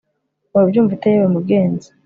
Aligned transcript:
urabyumva 0.53 0.91
ute 0.95 1.07
yewe 1.13 1.27
mugenzi 1.35 1.87